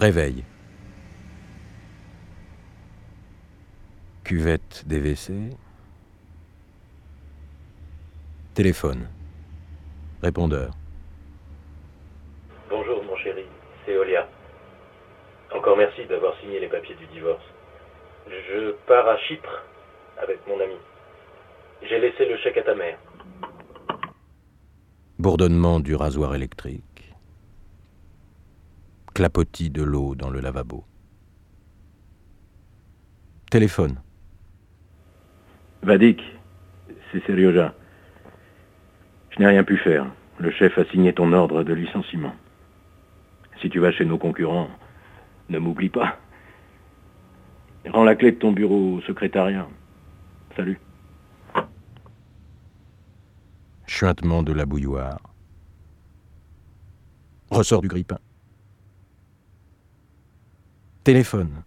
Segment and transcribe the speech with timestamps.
[0.00, 0.44] Réveil.
[4.22, 5.50] Cuvette des WC.
[8.54, 9.08] Téléphone.
[10.22, 10.70] Répondeur.
[12.70, 13.42] Bonjour mon chéri,
[13.84, 14.28] c'est Olia.
[15.52, 17.42] Encore merci d'avoir signé les papiers du divorce.
[18.28, 19.64] Je pars à Chypre
[20.22, 20.76] avec mon ami.
[21.82, 22.98] J'ai laissé le chèque à ta mère.
[25.18, 26.87] Bourdonnement du rasoir électrique.
[29.18, 30.84] Clapotis de l'eau dans le lavabo.
[33.50, 34.00] Téléphone.
[35.82, 36.22] Vadik,
[37.10, 37.74] c'est Serioja.
[39.30, 40.06] Je n'ai rien pu faire.
[40.38, 42.32] Le chef a signé ton ordre de licenciement.
[43.60, 44.70] Si tu vas chez nos concurrents,
[45.48, 46.20] ne m'oublie pas.
[47.88, 49.66] Rends la clé de ton bureau au secrétariat.
[50.54, 50.78] Salut.
[53.84, 55.18] Chuintement de la bouilloire.
[57.50, 58.20] Ressort du grippin.
[61.08, 61.62] Téléphone.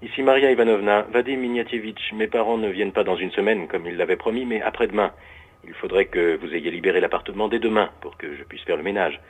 [0.00, 2.12] Ici Maria Ivanovna, Vadim Mignatievitch.
[2.12, 5.10] Mes parents ne viennent pas dans une semaine comme ils l'avaient promis, mais après-demain.
[5.64, 8.84] Il faudrait que vous ayez libéré l'appartement dès demain pour que je puisse faire le
[8.84, 9.20] ménage.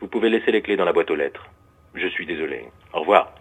[0.00, 1.50] Vous pouvez laisser les clés dans la boîte aux lettres.
[1.94, 2.64] Je suis désolé.
[2.94, 3.34] Au revoir.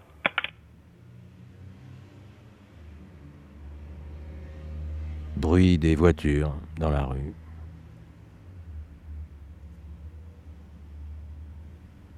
[5.37, 7.33] Bruit des voitures dans la rue.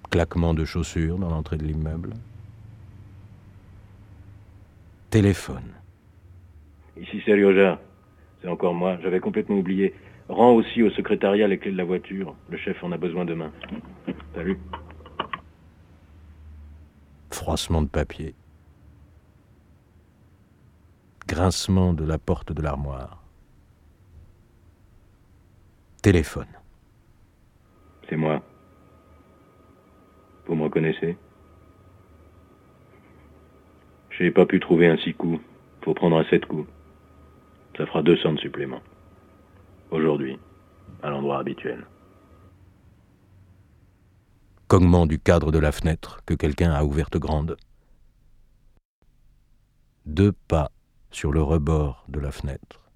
[0.09, 2.13] Claquement de chaussures dans l'entrée de l'immeuble.
[5.09, 5.73] Téléphone.
[6.97, 7.79] Ici Serioja.
[8.41, 8.97] C'est encore moi.
[9.01, 9.93] J'avais complètement oublié.
[10.27, 12.35] Rends aussi au secrétariat les clés de la voiture.
[12.49, 13.51] Le chef en a besoin demain.
[14.35, 14.59] Salut.
[17.31, 18.35] Froissement de papier.
[21.27, 23.23] Grincement de la porte de l'armoire.
[26.03, 26.47] Téléphone.
[28.07, 28.41] C'est moi.
[30.45, 31.17] Vous me reconnaissez?
[34.19, 35.39] J'ai pas pu trouver un six coups.
[35.81, 36.69] Faut prendre un sept coups.
[37.77, 38.81] Ça fera 200 de supplément.
[39.91, 40.37] Aujourd'hui,
[41.01, 41.85] à l'endroit habituel.
[44.67, 47.55] Cognement du cadre de la fenêtre que quelqu'un a ouverte grande.
[50.05, 50.69] Deux pas
[51.11, 52.91] sur le rebord de la fenêtre.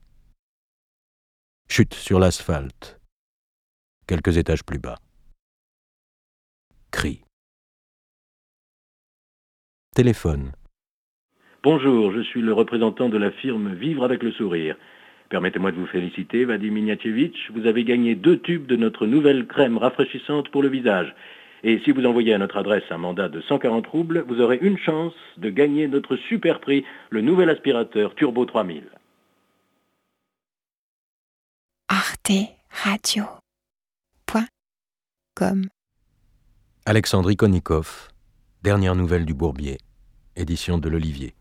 [1.69, 2.99] Chute sur l'asphalte,
[4.07, 4.99] quelques étages plus bas.
[6.91, 7.23] Cri.
[9.95, 10.51] Téléphone.
[11.63, 14.75] Bonjour, je suis le représentant de la firme Vivre avec le sourire.
[15.29, 17.51] Permettez-moi de vous féliciter, Vadim Mignatievitch.
[17.51, 21.15] Vous avez gagné deux tubes de notre nouvelle crème rafraîchissante pour le visage.
[21.63, 24.77] Et si vous envoyez à notre adresse un mandat de 140 roubles, vous aurez une
[24.77, 28.83] chance de gagner notre super prix, le nouvel aspirateur Turbo 3000.
[31.87, 32.31] Arte
[32.83, 33.23] Radio.
[34.25, 34.47] Point.
[35.33, 35.69] Com.
[36.85, 38.09] Alexandrie Konikov,
[38.63, 39.77] dernière nouvelle du Bourbier,
[40.35, 41.33] édition de l'Olivier.